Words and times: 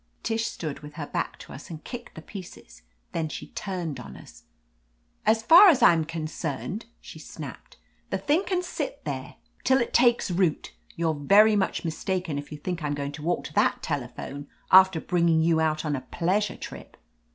Tish 0.23 0.47
stood 0.47 0.79
with 0.79 0.93
her 0.95 1.05
back 1.05 1.37
to 1.37 1.53
us 1.53 1.69
and 1.69 1.83
kicked 1.83 2.15
the 2.15 2.23
pieces; 2.23 2.81
then 3.11 3.29
she 3.29 3.49
turned 3.49 3.99
on 3.99 4.17
us. 4.17 4.45
"As 5.27 5.43
far 5.43 5.69
as 5.69 5.83
I'm 5.83 6.05
concerned," 6.05 6.87
she 6.99 7.19
snapped, 7.19 7.77
"the 8.09 8.17
thing 8.17 8.43
can 8.45 8.63
sit 8.63 9.05
there 9.05 9.35
till 9.63 9.77
It 9.79 9.93
takes 9.93 10.25
240 10.29 10.31
OF 10.31 10.57
LETITIA 10.57 10.69
CARBERRY 10.71 11.07
root. 11.13 11.19
You're 11.21 11.27
very 11.27 11.55
much 11.55 11.85
mistaken 11.85 12.39
if 12.39 12.51
you 12.51 12.57
think 12.57 12.81
I'm 12.83 12.95
going 12.95 13.11
to 13.11 13.21
walk 13.21 13.43
to 13.43 13.53
that 13.53 13.83
telephone, 13.83 14.47
after 14.71 14.99
bringing 14.99 15.43
you 15.43 15.59
out 15.61 15.85
on 15.85 15.95
a 15.95 16.01
pleasure 16.01 16.57
trip." 16.57 16.97